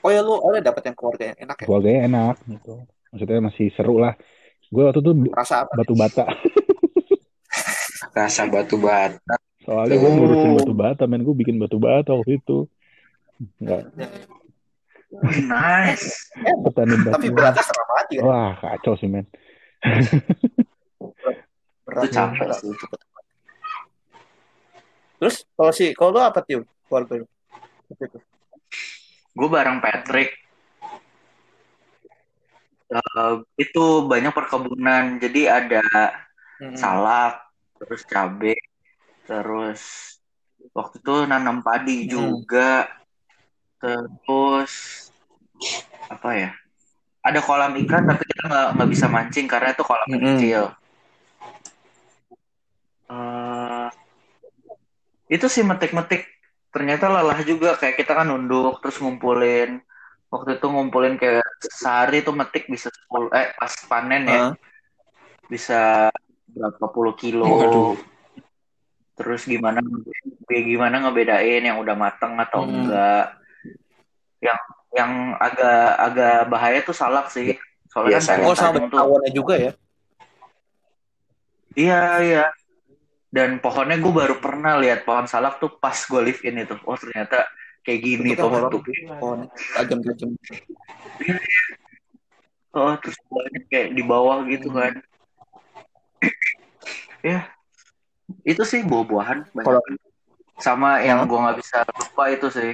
[0.00, 1.66] Oh ya lu, oh ya dapet yang keluarga yang enak ya.
[1.68, 2.74] keluarganya enak gitu
[3.10, 4.14] maksudnya masih seru lah
[4.66, 5.72] gue waktu itu Rasa apa?
[5.76, 6.24] batu bata
[8.16, 9.34] Rasa batu bata.
[9.70, 10.14] Soalnya gue Oh.
[10.18, 12.66] ngurusin batu bata men gue bikin batu bata waktu itu
[13.56, 13.86] nggak
[15.46, 16.34] Nice.
[16.66, 18.22] petani batu Tapi beratnya setengah mati ya.
[18.22, 19.30] wah kacau sih men
[21.80, 22.58] Berat Itu capek berat.
[22.58, 22.70] sih.
[25.16, 27.26] Terus kalau si kalau lu apa keluarga lu?
[27.88, 28.18] Waktu itu.
[29.32, 30.30] Gue bareng Patrick.
[32.88, 35.18] Eh, itu banyak perkebunan.
[35.18, 35.82] Jadi ada
[36.58, 36.76] Hmm.
[36.76, 37.40] salak,
[37.78, 38.52] terus cabe,
[39.30, 39.82] terus
[40.76, 42.10] waktu itu nanam padi Hmm.
[42.10, 42.90] juga.
[43.80, 44.72] Terus
[46.14, 46.50] apa ya?
[47.28, 50.36] Ada kolam ikan tapi kita nggak nggak bisa mancing karena itu kolam Mm-mm.
[50.36, 50.62] kecil.
[53.10, 53.88] Eh,
[55.36, 56.22] itu sih metik-metik.
[56.74, 59.70] Ternyata lelah juga kayak kita kan nunduk terus ngumpulin.
[60.32, 61.46] Waktu itu ngumpulin kayak
[61.80, 64.54] sehari tuh metik bisa 10 eh pas panen ya Hah?
[65.52, 66.10] bisa
[66.54, 67.46] berapa puluh kilo.
[67.46, 67.94] Waduh.
[69.20, 69.84] Terus gimana
[70.48, 72.72] gimana ngebedain yang udah mateng atau Hmm.
[72.88, 73.26] enggak.
[74.40, 74.58] Yang
[74.90, 77.60] yang agak agak bahaya tuh salak sih.
[77.92, 78.48] Soalnya Iya, kan.
[78.48, 79.20] Oh sama tuh.
[79.30, 79.72] juga ya.
[81.76, 82.44] Iya, iya.
[83.30, 86.74] Dan pohonnya gue baru pernah lihat pohon salak tuh pas gue live in itu.
[86.82, 87.46] Oh ternyata
[87.86, 88.72] kayak gini tuh horor.
[88.74, 89.20] bentuknya.
[89.22, 89.38] Oh,
[89.78, 90.30] tajam-tajam.
[92.70, 93.18] Oh terus
[93.70, 94.78] kayak di bawah gitu Hmm.
[94.80, 94.92] kan.
[97.20, 97.44] ya,
[98.42, 99.38] itu sih buah-buahan.
[99.50, 99.66] banyak.
[99.66, 99.84] Kalau-
[100.56, 102.72] Sama yang gue nggak bisa lupa itu sih.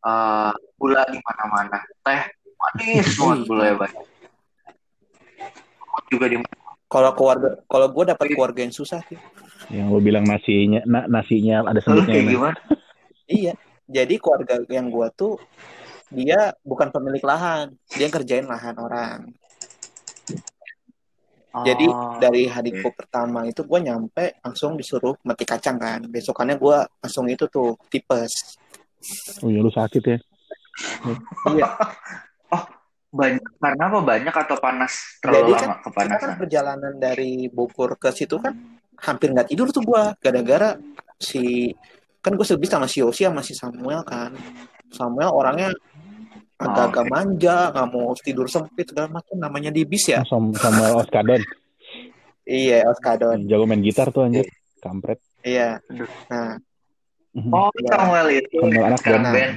[0.00, 1.78] eh gula di mana-mana.
[2.00, 2.20] Teh
[2.56, 4.04] manis banget gula ya banyak.
[6.08, 6.36] Juga di
[6.86, 9.14] Kalau keluarga, kalau gue dapat keluarga yang susah sih.
[9.70, 12.58] yang lo bilang nasinya na, nasinya ada kayak gimana?
[13.24, 13.54] Iya.
[13.86, 15.38] Jadi keluarga yang gue tuh
[16.10, 19.30] dia bukan pemilik lahan, dia kerjain lahan orang.
[21.50, 26.06] Jadi Oh, dari hariku pertama itu gue nyampe langsung disuruh metik kacang kan.
[26.06, 28.54] Besokannya gue langsung itu tuh tipes.
[29.40, 30.18] oh iya lu sakit ya
[31.48, 31.68] Iya.
[33.10, 36.20] banyak karena apa banyak atau panas terlalu Jadi kan lama Karena kepanasan?
[36.22, 38.54] kan perjalanan dari Bogor ke situ kan
[39.00, 40.78] hampir nggak tidur tuh gue gara-gara
[41.18, 41.74] si
[42.20, 44.30] kan gue sebis sama si Yosi sama si Samuel kan.
[44.92, 45.74] Samuel orangnya
[46.60, 47.10] agak-agak oke.
[47.10, 49.34] manja, nggak mau tidur sempit segala macam.
[49.34, 50.20] Namanya di bis ya.
[50.22, 51.40] Sam Samuel Oskadon
[52.42, 53.46] Iya, Oskadon.
[53.46, 54.44] jago main gitar tuh anjir
[54.78, 55.80] kampret Iya.
[56.28, 56.60] Nah,
[57.32, 57.90] Oh, Iya.
[57.90, 59.24] Samuel itu Samuel anak band.
[59.24, 59.54] band.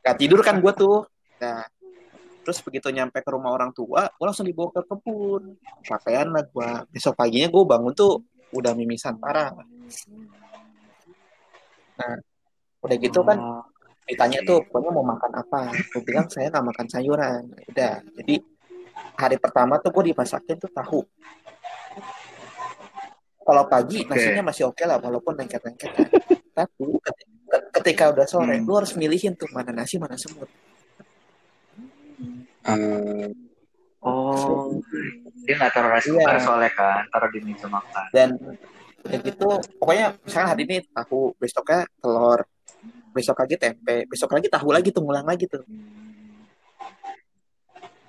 [0.00, 0.96] nggak tidur kan gue tuh.
[1.36, 1.64] Nah,
[2.40, 5.56] terus begitu nyampe ke rumah orang tua, gue langsung dibawa ke kebun.
[5.82, 6.70] Pakaian lah gue.
[6.90, 9.50] Besok paginya gue bangun tuh udah mimisan parah.
[11.94, 12.14] Nah,
[12.80, 13.62] udah gitu kan Oh,
[14.04, 18.34] ditanya tuh pokoknya mau makan apa gue bilang saya nggak makan sayuran udah jadi
[19.14, 21.00] hari pertama tuh gue dimasakin tuh tahu
[23.40, 24.08] kalau pagi Oke.
[24.10, 26.08] nasinya masih oke lah walaupun lengket-lengket kan.
[26.56, 27.28] tapi ket-
[27.72, 28.64] ketika udah sore Hmm.
[28.64, 30.48] lu harus milihin tuh mana nasi mana semut
[32.64, 33.28] Eh,
[34.00, 34.68] Oh,
[35.42, 36.36] dia nggak taruh rice Iya.
[36.38, 38.04] soalnya kan, taruh di meja makan.
[38.12, 38.28] dan
[39.02, 42.44] ya gitu pokoknya misalnya hari ini tahu besoknya telur
[43.14, 45.62] besok lagi tempe besok lagi tahu lagi tuh ngulang lagi tuh.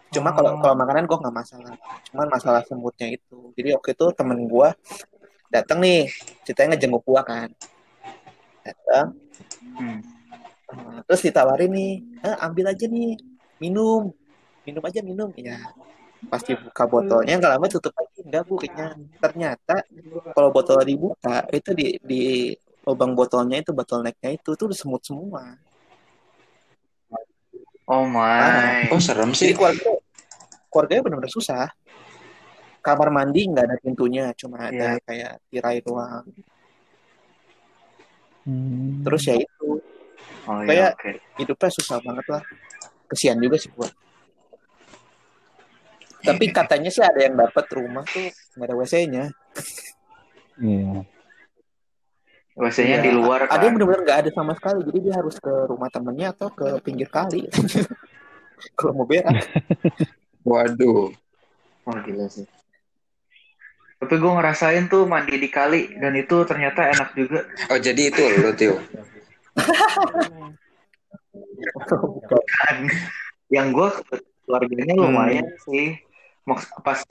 [0.10, 0.62] Cuma kalau Oh.
[0.64, 1.74] kalau makanan gue nggak masalah.
[2.10, 3.52] Cuman masalah semutnya itu.
[3.54, 4.70] Jadi waktu itu temen gue
[5.52, 6.08] datang nih
[6.44, 7.50] ceritanya ngejenguk gue kan.
[8.66, 9.06] Datang
[9.76, 10.00] Hmm.
[10.72, 13.20] eh, terus ditawarin nih eh, ambil aja nih
[13.60, 14.10] minum.
[14.66, 15.30] Minum aja minum.
[15.38, 15.60] Ya.
[16.32, 18.24] Pasti buka botolnya nggak lama tutup lagi.
[18.26, 19.84] Enggak bu kenyang ternyata
[20.34, 22.24] kalau botol dibuka itu di di
[22.86, 25.58] lubang botolnya itu bottlenecknya itu tuh udah semut semua
[27.86, 28.90] Oh my.
[28.90, 29.54] oh serem jadi sih.
[29.54, 29.94] keluarga
[30.70, 31.70] keluarganya benar-benar susah
[32.80, 35.02] kamar mandi nggak ada pintunya cuma ada Iya.
[35.02, 36.26] kayak tirai doang
[38.42, 39.02] Hmm.
[39.02, 39.82] terus ya itu
[40.46, 41.12] Oh kayak- iya, oke.
[41.38, 42.42] hidupnya susah banget lah
[43.08, 43.90] kesian juga sih gua
[46.22, 49.26] tapi katanya sih ada yang dapat rumah tuh nggak ada WC-nya
[50.58, 51.06] Iya.
[52.56, 53.04] WC-nya Iya.
[53.04, 53.62] di luar ada kan.
[53.62, 57.08] yang benar-benar nggak ada sama sekali jadi dia harus ke rumah temennya atau ke pinggir
[57.08, 57.46] kali
[58.78, 59.28] kalau mau berak
[60.46, 61.10] Waduh.
[61.84, 62.46] Oh gila sih.
[63.96, 67.50] Tapi gue ngerasain tuh mandi di kali dan itu ternyata enak juga.
[67.66, 68.78] Oh jadi itu lo Tio.
[72.46, 72.78] Kan
[73.56, 73.90] yang gue
[74.46, 75.98] keluarganya lumayan sih.
[76.44, 77.02] Maks- Pas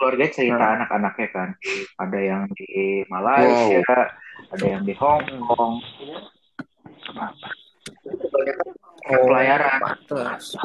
[0.00, 1.48] keluarga cerita anak-anaknya kan.
[2.00, 3.84] Ada yang di Malaysia,
[4.48, 5.76] ada yang di Hong Kong.
[8.00, 8.68] kebanyakan
[9.04, 10.56] pelayaran pantes.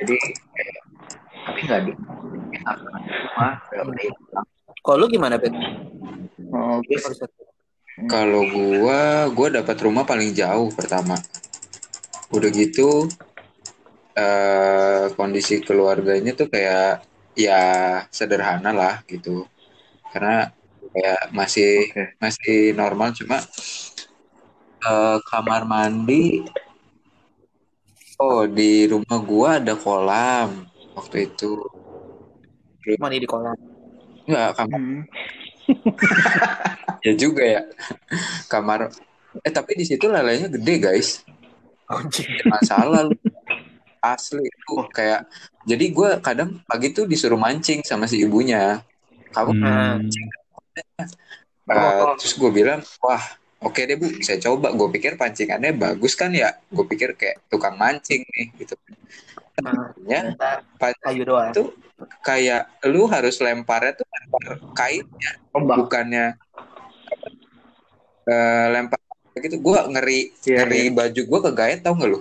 [0.00, 0.82] jadi kayak,
[1.44, 3.54] tapi nggak di rumah.
[4.82, 5.52] Kalau lu gimana, Bet?
[6.50, 7.22] Oh, terus
[8.08, 11.20] Kalau gua, gua dapat rumah paling jauh pertama.
[12.32, 13.04] Udah gitu,
[14.16, 17.04] eh kondisi keluarganya tuh kayak
[17.38, 17.60] ya
[18.12, 19.46] sederhana lah gitu.
[20.12, 20.52] Karena
[20.92, 22.04] kayak masih Oke.
[22.20, 23.38] masih normal cuma
[24.84, 26.44] eh, kamar mandi.
[28.20, 31.58] Oh di rumah gua ada kolam waktu itu.
[33.00, 33.56] Mandi di kolam.
[34.28, 35.06] Enggak kamar Hmm.
[37.06, 37.62] ya juga ya
[38.50, 38.90] kamar.
[39.46, 41.22] Eh tapi di situ lelenya gede guys.
[41.86, 42.26] Anjing.
[42.50, 43.14] masalah lu.
[44.02, 45.30] Asli itu kayak
[45.62, 48.82] jadi gue kadang pagi tuh disuruh mancing sama si ibunya.
[49.30, 50.02] Kamu Hmm.
[51.70, 53.22] uh, terus gue bilang wah
[53.62, 54.74] oke deh bu saya coba.
[54.74, 56.50] Gue pikir pancingannya bagus kan ya?
[56.68, 58.74] Gue pikir kayak tukang mancing nih gitu.
[60.10, 60.66] Ya ternyata
[61.06, 61.54] kayu doang.
[61.54, 61.62] itu
[62.26, 64.42] kayak lu harus lemparnya tuh lempar
[64.74, 65.76] kainnya Ombak.
[65.86, 66.34] bukannya
[68.26, 68.98] eh, lempar
[69.38, 69.56] gitu.
[69.62, 72.20] Gue ngeri Iya, ngeri baju gue kegait tau gak lu?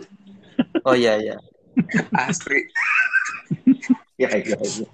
[0.85, 1.35] Oh iya iya.
[2.13, 2.67] Asli
[4.15, 4.85] Ya, ya, ya.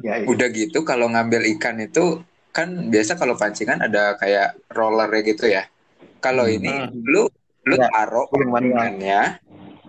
[0.00, 0.26] Ya, ya.
[0.28, 2.20] udah gitu kalau ngambil ikan itu
[2.52, 5.64] kan biasa kalau pancingan ada kayak rollernya gitu ya
[6.20, 6.56] kalau Hmm.
[6.56, 6.88] ini Hmm.
[7.04, 7.22] lu
[7.64, 9.20] lu Ya, taruh pancingannya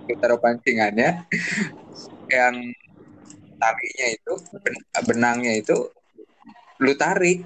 [0.05, 1.09] lu taruh pancingannya
[2.27, 2.55] yang
[3.55, 5.75] talinya itu ben- benangnya itu
[6.83, 7.43] lu tarik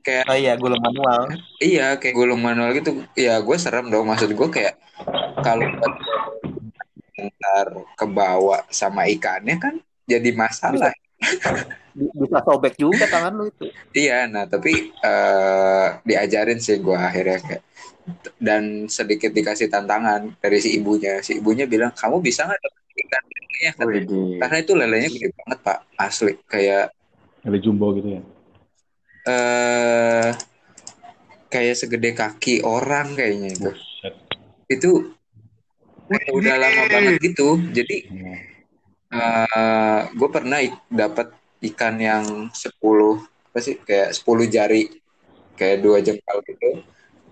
[0.00, 1.28] kayak Oh iya, gulung manual.
[1.60, 4.76] iya kayak gulung manual gitu ya gue serem dong maksud gue kayak
[5.40, 5.64] kalau
[7.18, 7.66] ntar
[7.98, 9.74] kebawa sama ikannya kan
[10.06, 10.94] jadi masalah
[11.98, 13.66] Bi- Bisa sobek juga tangan lu itu.
[13.90, 17.62] Iya, nah tapi eh, diajarin sih gua akhirnya kayak
[18.38, 21.18] dan sedikit dikasih tantangan dari si ibunya.
[21.26, 23.70] Si ibunya bilang kamu bisa nggak dapat ikan lelenya?
[23.82, 24.38] Widih.
[24.38, 26.94] Karena itu lelenya gede banget pak, asli kayak
[27.42, 28.22] Ada jumbo gitu ya.
[29.26, 30.30] eh
[31.50, 33.70] kayak segede kaki orang kayaknya itu.
[33.74, 34.14] Buset.
[34.70, 35.17] Itu
[36.08, 37.60] udah lama banget gitu.
[37.72, 37.96] Jadi
[39.08, 40.04] Hmm.
[40.12, 41.32] gue pernah ik- dapat
[41.72, 44.84] ikan yang 10 apa sih kayak 10 jari
[45.56, 46.84] kayak dua jengkal gitu.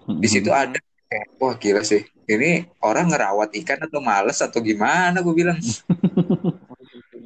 [0.06, 0.70] di situ Hmm.
[0.70, 0.78] ada
[1.10, 5.58] kayak wah gila sih ini orang ngerawat ikan atau males atau gimana gue bilang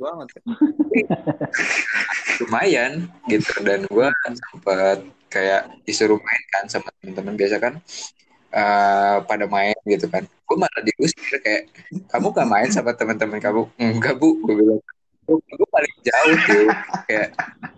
[0.00, 0.28] banget.
[2.40, 7.74] lumayan gitu dan gue sempet kayak disuruh main kan sama teman-teman biasa kan
[8.50, 11.70] eh, pada main gitu kan gue malah diusir kayak
[12.10, 14.80] kamu gak main sama teman-teman kamu enggak bu gue bilang
[15.30, 16.66] gue paling jauh tuh
[17.06, 17.28] kayak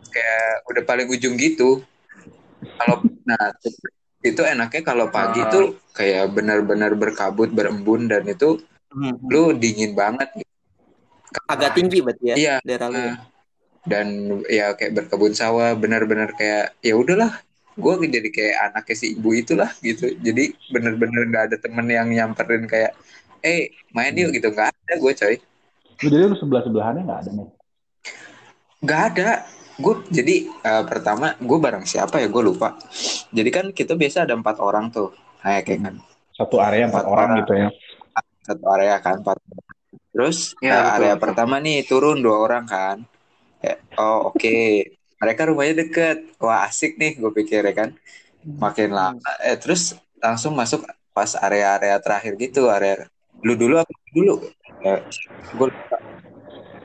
[0.08, 1.85] kayak udah paling ujung gitu
[2.80, 3.52] kalau nah
[4.22, 5.50] itu enaknya kalau pagi Ah.
[5.50, 9.16] tuh kayak benar-benar berkabut berembun dan itu Hmm.
[9.24, 10.28] lu dingin banget.
[11.48, 12.54] Agak tinggi berarti ya Iya.
[12.61, 13.00] daerah lu.
[13.00, 13.16] Nah,
[13.88, 14.06] dan
[14.46, 17.40] ya kayak berkebun sawah benar-benar kayak ya udahlah
[17.76, 20.12] gue jadi kayak anaknya si ibu itulah gitu.
[20.26, 22.92] Jadi bener-bener nggak ada temen yang nyamperin kayak
[23.44, 24.48] eh main yuk gitu.
[24.54, 25.35] Nggak ada gue coy.
[26.02, 27.48] Lu jadi lu sebelah sebelahannya nggak ada nih.
[28.85, 29.28] nggak ada.
[29.82, 30.35] Gue jadi
[30.68, 32.28] eh, pertama gue bareng siapa ya?
[32.28, 32.68] Gue lupa.
[33.37, 35.08] Jadi kan kita biasa ada empat orang tuh.
[35.42, 35.94] Kayak kayak kan.
[36.38, 37.40] Satu area empat Empat orang orang.
[37.40, 37.68] gitu ya.
[38.46, 39.38] satu area kan empat
[40.12, 41.22] terus Ya, betul, area betul.
[41.22, 42.96] pertama nih turun dua orang kan.
[43.96, 44.48] Oh oke
[45.22, 46.35] mereka rumahnya deket.
[46.42, 47.90] Wah asik nih gue pikir ya kan?
[48.42, 49.30] Makin lama.
[49.46, 50.82] Eh terus langsung masuk
[51.14, 53.06] pas area-area terakhir gitu area
[53.46, 54.35] lu dulu apa lu dulu?
[54.82, 54.98] Ya,
[55.54, 55.68] gue.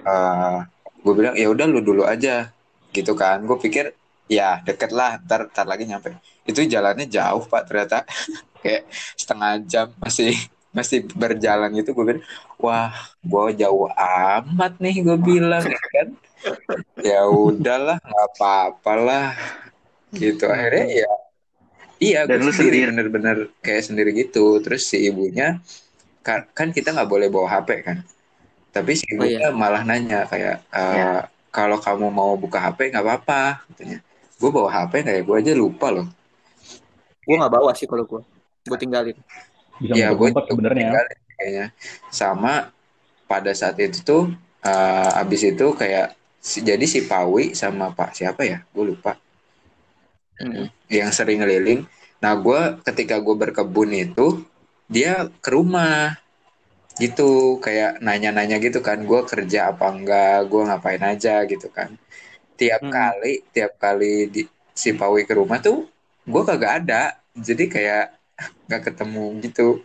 [0.06, 0.58] Eh,
[1.02, 2.54] gue bilang ya udah lu dulu aja.
[2.94, 3.42] Gitu kan.
[3.42, 3.98] Gue pikir
[4.30, 6.14] ya deket lah ntar ntar lagi nyampe.
[6.46, 8.06] Itu jalannya jauh pak ternyata.
[8.62, 8.86] Kayak
[9.18, 10.38] setengah jam masih
[10.78, 12.26] masih berjalan gitu gue bilang
[12.62, 12.94] wah
[13.26, 16.08] gue jauh amat nih gue bilang ya kan
[17.02, 19.28] ya udahlah nggak apa-apa lah
[20.14, 21.10] gitu akhirnya ya
[22.00, 22.90] iya Dan gue lu sendiri sendiri.
[22.90, 25.60] bener-bener kayak sendiri gitu terus si ibunya
[26.26, 27.98] kan, kan kita nggak boleh bawa HP kan
[28.76, 29.50] tapi si Oh, ibunya iya.
[29.54, 31.10] malah nanya kayak eh, Ya.
[31.54, 33.42] kalau kamu mau buka HP nggak apa-apa
[33.74, 33.98] katanya
[34.40, 36.08] gue bawa HP nggak ya gue aja lupa loh
[37.28, 38.22] Gue nggak bawa sih kalau gue.
[38.64, 39.18] Gue tinggalin.
[39.84, 40.90] Bisa ya gue sebenarnya.
[41.38, 41.66] kayaknya
[42.10, 42.72] sama
[43.28, 44.24] pada saat itu tuh
[44.64, 48.58] eh, abis itu kayak jadi si Pawi sama Pak siapa ya?
[48.74, 49.12] Gue lupa.
[50.40, 50.68] Hmm.
[50.88, 51.82] yang sering ngeliling
[52.18, 54.42] nah gue ketika gue berkebun itu
[54.90, 56.18] dia ke rumah.
[57.02, 59.00] Gitu kayak nanya-nanya gitu kan.
[59.10, 60.50] Gue kerja apa enggak?
[60.52, 61.90] Gue ngapain aja gitu kan.
[62.60, 62.92] Tiap Hmm.
[62.92, 64.42] kali tiap kali di,
[64.76, 65.88] si Pawi ke rumah tuh
[66.28, 67.02] gue kagak ada.
[67.48, 68.06] Jadi kayak
[68.68, 69.82] nggak ketemu gitu.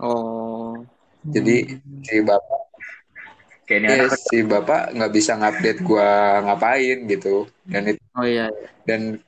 [0.00, 0.86] Oh.
[1.34, 1.56] jadi
[2.06, 2.60] si bapak
[3.66, 6.08] Kayak ini eh, anak si bapak nggak bisa ngupdate gua
[6.40, 8.46] ngapain gitu dan itu Oh iya.
[8.46, 8.68] iya.
[8.86, 9.18] dan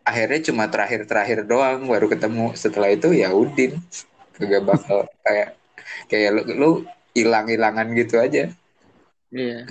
[0.00, 3.76] akhirnya cuma terakhir-terakhir doang baru ketemu setelah itu ya Udin
[4.32, 5.60] kagak bakal kayak
[6.06, 6.70] kayak lu lu
[7.12, 8.48] hilang-hilangan gitu aja
[9.26, 9.66] Iya.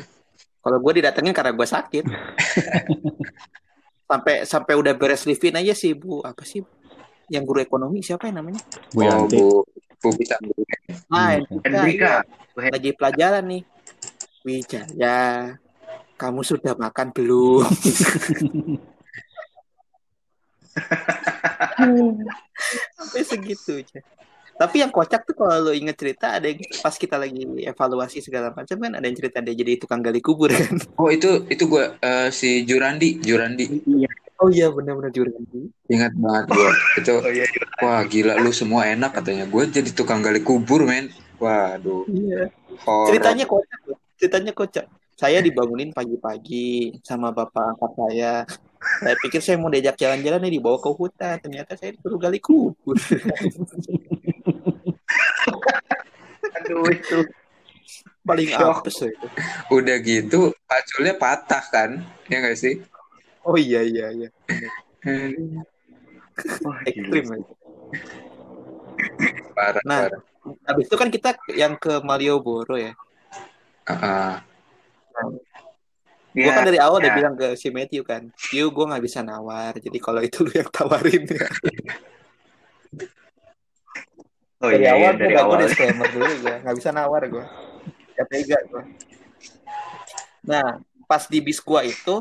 [0.59, 2.03] Kalau gue didatengin karena gue sakit.
[4.09, 6.21] sampai sampai udah beres livin aja sih bu.
[6.21, 6.61] Apa sih?
[7.25, 8.61] Yang guru ekonomi siapa yang namanya?
[8.91, 9.37] Bu oh Yanti.
[9.37, 9.63] bu
[9.97, 10.35] bu bisa
[11.07, 11.63] Ah, Hmm.
[11.63, 11.65] Hendrika.
[11.65, 12.13] Hendrika.
[12.59, 12.71] Iya.
[12.75, 13.61] Lagi pelajaran nih.
[14.45, 15.57] Wijaya,
[16.15, 17.65] kamu sudah makan belum?
[22.95, 23.99] Sampai segitu aja.
[24.55, 28.55] Tapi yang kocak tuh kalau lo inget cerita ada yang pas kita lagi evaluasi segala
[28.55, 30.79] macam kan ada yang cerita dia jadi tukang gali kubur kan.
[30.95, 33.65] oh itu itu gua eh, si Jurandi Jurandi
[34.35, 35.35] Oh iya benar-benar jurang.
[35.87, 37.43] ingat banget gua itu Oh iya.
[37.83, 42.47] wah gila lu semua enak katanya gue jadi tukang gali kubur men waduh Iya.
[43.11, 43.74] Ceritanya kocak.
[44.15, 44.85] Ceritanya kocak.
[45.15, 48.33] Saya dibangunin pagi-pagi sama bapak angkat saya.
[48.99, 51.39] Saya pikir saya mau diajak jalan-jalan nih dibawa ke hutan.
[51.39, 52.95] Ternyata saya disuruh gali kubur.
[56.59, 57.19] Aduh itu.
[58.25, 58.81] Paling Shock.
[58.81, 59.27] apes itu.
[59.69, 62.81] udah gitu paculnya patah kan ya nggak sih
[63.45, 64.29] Oh iya iya iya.
[66.65, 67.25] Wah, Ekstrim.
[67.29, 67.37] ya.
[69.53, 70.09] parah Nah.
[70.09, 70.21] parah
[70.65, 72.97] Habis itu kan kita yang ke Malioboro ya.
[73.85, 74.33] Ah, ah.
[76.35, 77.15] Gue kan Ya, dari awal udah ya.
[77.15, 79.71] bilang ke si Matthew kan, Yu gue nggak bisa nawar.
[79.79, 81.47] Jadi kalau itu lu yang tawarin ya.
[84.63, 85.59] Oh dari iya, iya, awal dari gue awal.
[85.61, 87.45] disclaimer dulu gue nggak bisa nawar gue.
[88.15, 88.83] Gak tega gue.
[90.47, 90.65] Nah
[91.05, 92.15] pas di bis gue itu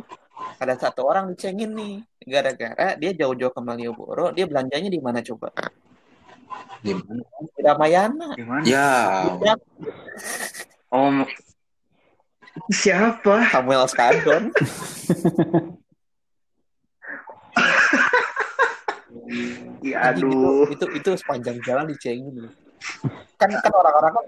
[0.59, 1.95] ada satu orang dicengin nih
[2.27, 5.49] gara-gara dia jauh-jauh ke Malioboro dia belanjanya di mana coba
[6.83, 8.65] di mana di Ramayana Gimana?
[8.67, 8.91] ya
[9.41, 9.55] Ya,
[10.91, 11.25] Om
[12.71, 13.49] siapa?
[13.51, 14.51] Samuel Skadon
[19.85, 20.65] Ya Anjing, aduh.
[20.73, 22.53] itu, itu itu sepanjang jalan dicengin loh.
[23.41, 24.25] kan kan orang-orang kan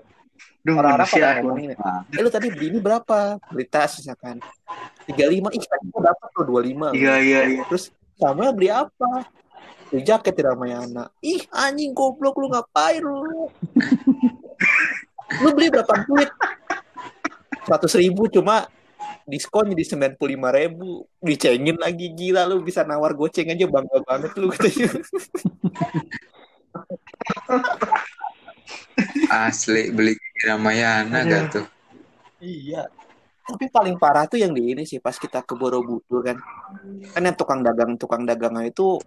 [0.66, 3.38] Duh, orang-orang pada ngomongin ya, eh lu tadi beli ini berapa?
[3.54, 4.42] Beli tas misalkan
[5.06, 7.62] 35 ih tadi gua dapat tuh 25 Iya, iya, iya.
[7.70, 9.30] terus Samuel beli apa?
[9.88, 13.46] Beli jaket di Ramayana ih anjing goblok lu ngapain lu?
[15.42, 16.30] Lu beli berapa duit
[17.66, 18.70] seratus ribu cuma
[19.26, 23.98] diskon jadi sembilan puluh lima ribu dicengin lagi gila lu bisa nawar goceng aja bangga
[24.06, 24.88] banget lu katanya
[29.28, 31.30] asli beli di Ramayana Aduh.
[31.30, 31.66] gak tuh
[32.36, 32.84] Iya.
[33.46, 36.36] Tapi paling parah tuh yang di ini sih pas kita ke Borobudur kan.
[37.14, 39.00] Kan yang tukang dagang tukang dagangnya itu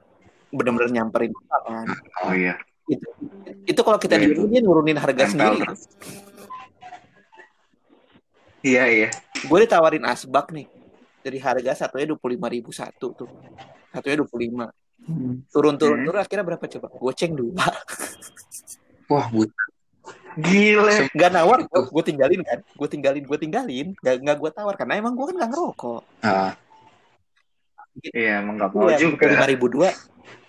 [0.49, 1.85] benar-benar nyamperin kan.
[2.25, 2.57] Oh iya.
[2.89, 3.05] Itu,
[3.69, 5.65] itu kalau kita Iya, diem dia nurunin harga Nempel sendiri.
[8.59, 9.09] Iya, iya.
[9.47, 10.67] Gue ditawarin asbak nih.
[11.19, 13.29] Dari harga satunya dua puluh lima ribu satu tuh.
[13.91, 14.65] Satunya dua puluh lima.
[15.49, 16.05] Turun turun Hmm.
[16.07, 16.87] turun akhirnya berapa coba?
[16.91, 17.65] Goceng dua.
[19.09, 19.47] wah bu
[20.39, 21.09] Gile.
[21.11, 22.59] Gak nawar, gue tinggalin kan.
[22.77, 23.87] Gue tinggalin, gue tinggalin.
[23.99, 26.01] Gak, gak gue tawar karena emang gue kan gak ngerokok.
[26.23, 26.53] ah,
[27.99, 29.27] Iya, emang gak mau Iya, juga.
[29.27, 29.91] lima ribu dua.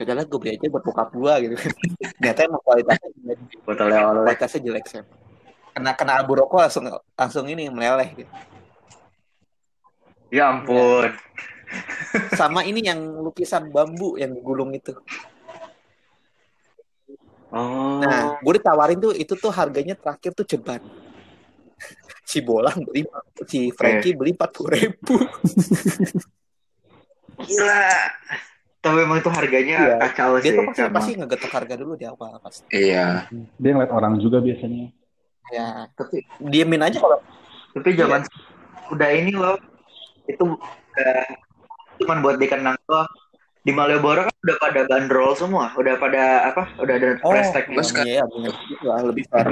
[0.00, 1.54] Lah gue beli aja buat bokap gue gitu.
[2.20, 3.38] Ternyata emang kualitasnya jelek.
[3.64, 5.04] Kualitasnya jelek Sam.
[5.70, 8.32] Kena kena abu rokok langsung langsung ini meleleh gitu.
[10.30, 11.10] Ya ampun.
[12.38, 14.94] Sama ini yang lukisan bambu yang digulung itu.
[17.50, 17.98] Oh.
[17.98, 20.82] Nah, gue ditawarin tuh itu tuh harganya terakhir tuh ceban.
[22.22, 23.02] Si Bolang beli
[23.42, 25.18] si Frankie beli empat puluh ribu.
[27.42, 27.82] Gila.
[28.78, 29.96] Tapi emang itu harganya Iya.
[29.98, 30.54] kacau Dia sih.
[30.54, 32.64] tuh pasti pasti ngegetok harga dulu di awal pasti.
[32.70, 33.26] iya
[33.58, 34.94] Dia ngeliat orang juga biasanya.
[35.50, 37.18] Ya, tapi diemin aja kalau
[37.74, 38.22] Tapi zaman
[38.90, 39.58] udah ini loh.
[40.26, 41.14] Itu udah
[42.02, 43.10] cuman buat dikenang doang.
[43.60, 46.64] Di Malioboro kan udah pada bandrol semua, udah pada apa?
[46.80, 48.54] Udah ada oh, price tag kan- iya, bener.
[48.80, 49.48] Lah, lebih fair.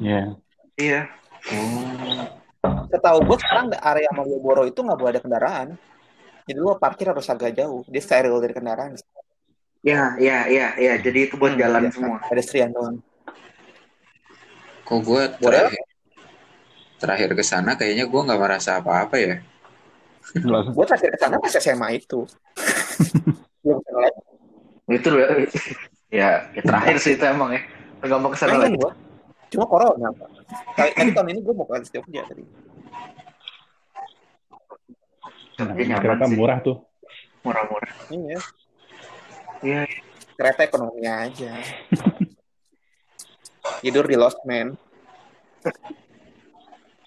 [0.00, 0.22] Iya.
[0.80, 1.00] Iya.
[1.52, 2.24] oh
[2.88, 5.68] Setahu gue sekarang area Malioboro itu nggak boleh ada kendaraan.
[6.48, 7.84] Jadi lu parkir harus agak jauh.
[7.86, 8.96] Dia steril dari kendaraan.
[9.82, 10.94] Iya, iya, iya, iya.
[10.98, 12.16] Jadi itu buat Hmm, jalan iya, semua.
[12.26, 12.96] Pedestrian doang.
[14.92, 15.72] Kok gue Boleh?
[15.72, 15.84] terakhir
[17.00, 19.36] terakhir ke sana kayaknya gue nggak merasa apa-apa ya.
[20.44, 22.28] Gue terakhir ke sana pas SMA itu.
[24.92, 25.24] Itu loh.
[26.12, 27.62] ya, ya terakhir sih itu emang ya.
[28.04, 28.76] Enggak mau ke sana lagi.
[28.76, 28.92] gue.
[29.56, 30.12] Cuma corona.
[30.76, 32.44] Kali tahun ini gue mau ke Jogja tadi.
[35.56, 36.76] Kereta murah tuh.
[37.46, 37.90] Murah-murah.
[38.12, 38.38] Iya.
[39.62, 39.86] Iya.
[40.34, 41.54] kereta ekonomi aja
[43.80, 44.74] tidur di Lost Man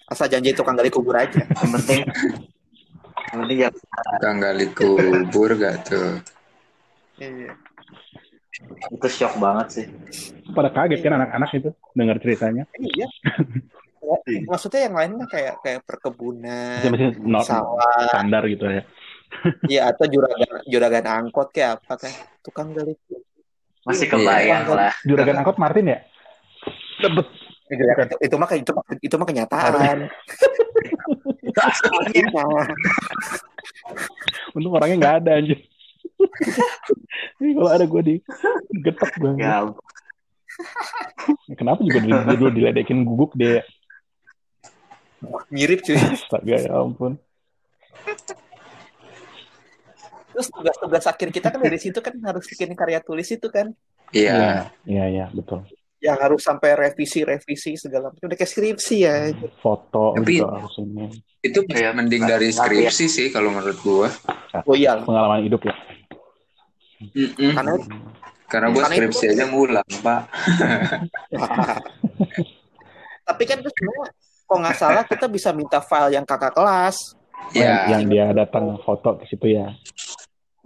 [0.06, 2.00] asal janji tukang gali kubur aja Yang penting
[3.26, 3.70] yang penting ya
[4.16, 6.22] Tukang gali kubur gak tuh?
[7.16, 7.52] Iya.
[8.88, 9.86] itu shock banget sih.
[10.52, 12.64] Pada kaget kan anak-anak itu dengar ceritanya.
[12.76, 13.04] iya
[14.48, 16.80] maksudnya yang lainnya kayak kayak perkebunan
[17.20, 18.82] not sawah standar gitu ya.
[19.66, 23.20] Iya atau juragan juragan angkot kayak apa kan tukang gali kubur.
[23.84, 24.72] Masih kebayang Iya.
[24.72, 24.94] lah.
[25.04, 25.98] Juragan angkot Martin ya?
[27.02, 27.26] Debet.
[27.66, 27.82] itu,
[28.22, 30.06] itu mah itu mah itu mah kenyataan.
[34.56, 35.58] Untung orangnya nggak ada anjir.
[37.42, 38.14] Ini kalau ada gue di
[38.80, 39.32] getok gue.
[39.42, 39.66] Ya,
[41.58, 43.64] Kenapa juga dulu, dulu diledekin guguk dia?
[45.52, 45.96] Mirip cuy.
[45.96, 47.18] Astaga ya ampun.
[50.36, 53.72] Terus tugas-tugas akhir kita kan dari situ kan harus bikin karya tulis itu kan.
[54.12, 54.68] Iya.
[54.84, 55.64] Iya iya betul.
[56.06, 58.30] Yang harus sampai revisi-revisi segala macam.
[58.30, 59.34] Udah kayak skripsi ya.
[59.58, 61.10] Foto Tapi- juga harus ini.
[61.42, 64.08] Itu Iya, mending dari skripsi sih kalau menurut gua.
[64.62, 65.02] Oh iya.
[65.02, 65.74] Pengalaman hidup ya.
[67.12, 67.52] Mm-mm.
[67.52, 67.74] Karena
[68.46, 70.20] Karena gua karena skripsi itu- aja ngulang, Pak.
[73.26, 74.06] Tapi kan itu sebenarnya
[74.46, 77.18] kok nggak salah kita bisa minta file yang kakak kelas.
[77.52, 77.98] Iya.
[77.98, 79.74] Yang dia datang foto ke situ ya.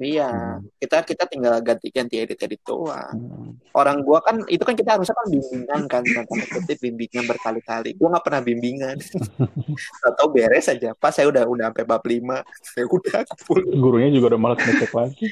[0.00, 0.64] Iya, Hmm.
[0.80, 3.12] kita kita tinggal ganti-ganti edit-edit doang.
[3.12, 3.52] Hmm.
[3.76, 7.92] Orang gua kan itu kan kita harusnya kan bimbingan kan, tanda kutip bimbingan berkali-kali.
[8.00, 8.96] Gua nggak pernah bimbingan.
[10.08, 10.96] Atau beres aja.
[10.96, 12.40] Pas saya udah udah sampai bab 5,
[12.72, 13.60] saya udah full.
[13.60, 15.28] Gurunya juga udah malas ngecek lagi.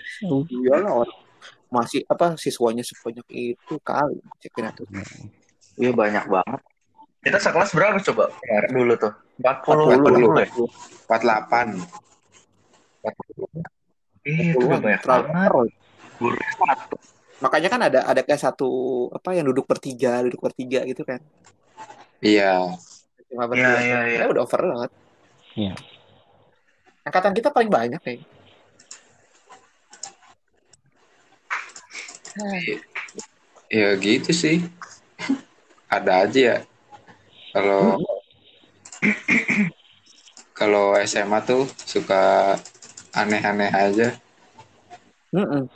[0.52, 1.16] Iyalah orang
[1.68, 4.84] masih apa siswanya sebanyak itu kali cekin itu.
[5.80, 6.60] iya banyak banget.
[7.24, 8.28] Kita sekelas berapa coba?
[8.68, 9.16] Dulu tuh.
[9.40, 10.52] 40, 40, 40 ya?
[11.08, 11.88] 48.
[14.28, 15.50] Itu banyak banget.
[16.20, 16.96] Gurunya satu.
[17.38, 18.70] Makanya kan ada ada kayak satu
[19.14, 21.22] apa yang duduk bertiga, duduk bertiga gitu kan.
[22.20, 22.74] Iya.
[23.30, 24.18] Cuma Iya, iya, iya.
[24.24, 24.90] Ya udah overload.
[25.54, 25.74] Iya.
[27.06, 28.20] Angkatan kita paling banyak nih.
[33.72, 34.66] Ya gitu sih.
[35.88, 36.58] Ada aja ya.
[37.54, 37.96] Kalau
[40.58, 42.54] kalau SMA tuh suka
[43.18, 44.08] aneh-aneh aja.
[45.34, 45.68] Mm-mm.